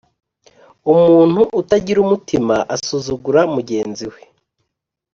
[0.91, 4.21] Umuntu utagira umutima asuzugura mugenzi we